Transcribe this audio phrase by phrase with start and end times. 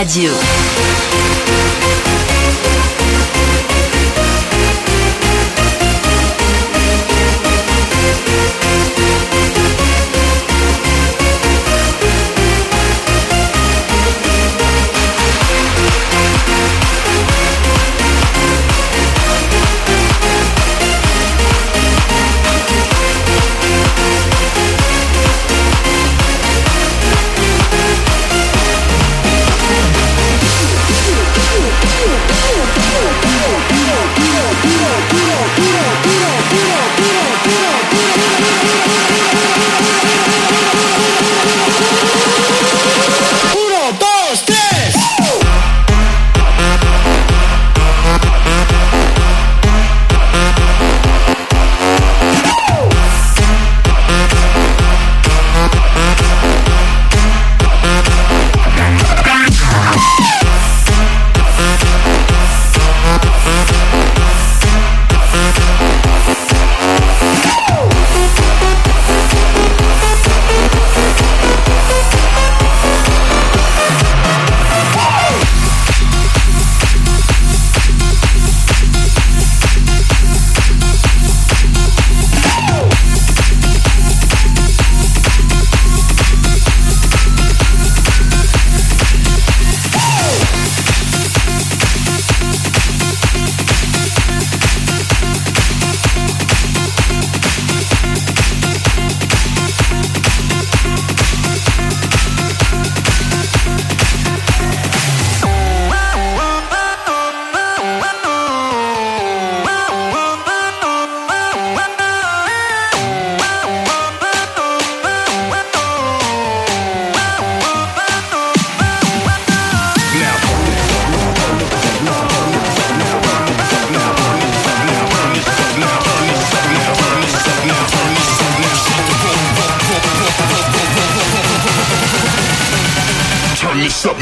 [0.00, 1.19] Radio.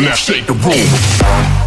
[0.00, 1.57] left, shake the room.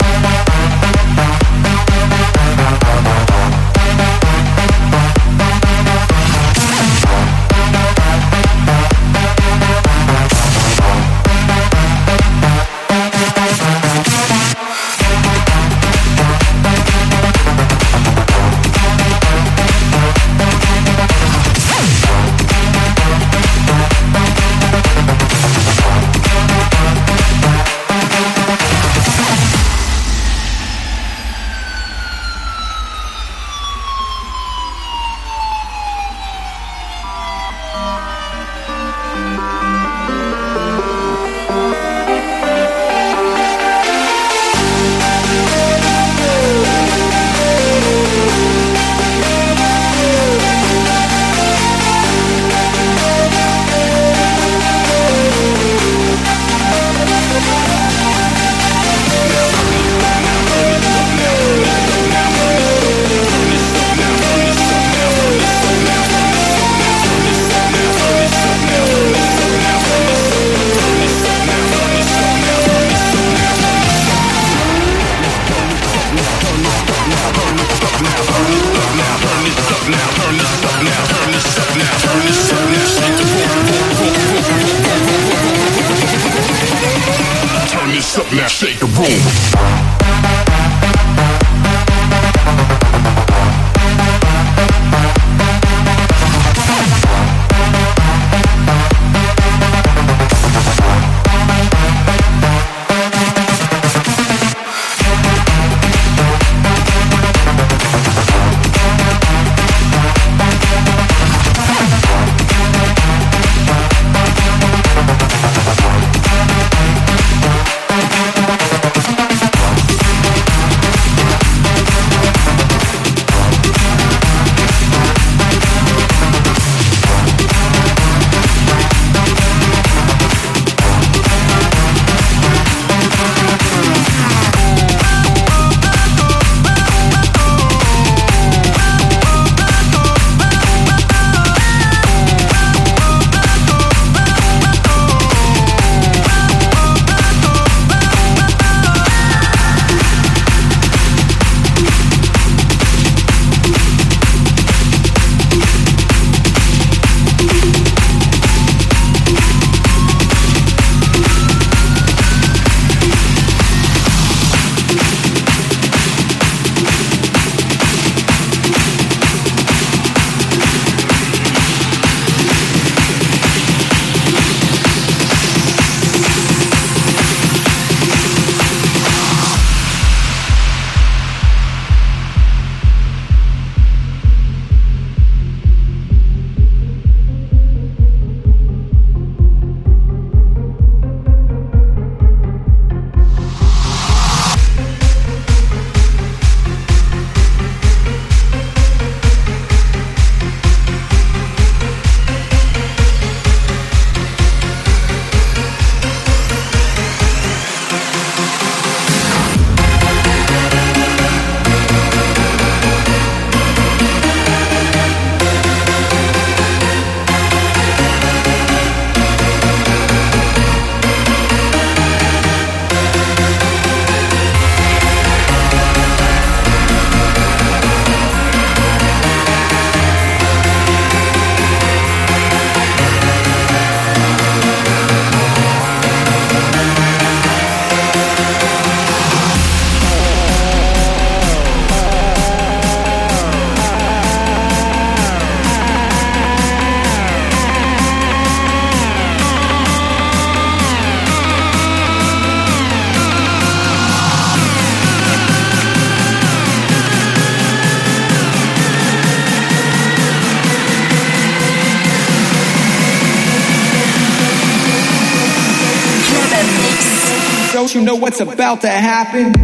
[268.31, 269.60] What's about to happen?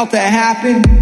[0.00, 0.99] About to happen.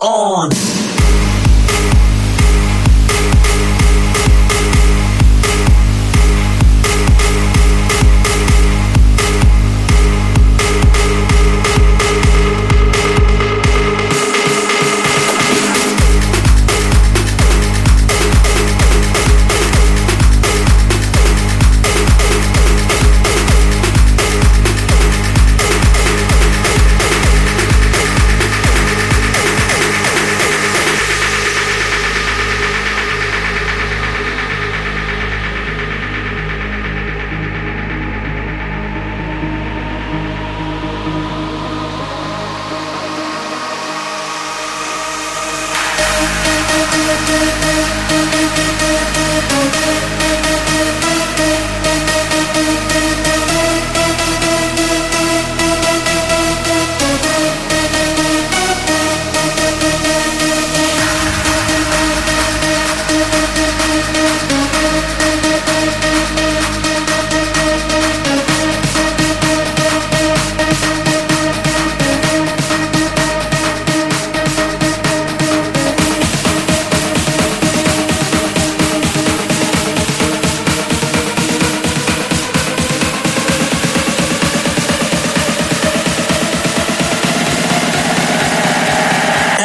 [0.00, 0.59] on.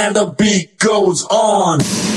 [0.05, 2.14] and the beat goes on.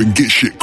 [0.00, 0.57] And get shit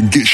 [0.00, 0.29] and get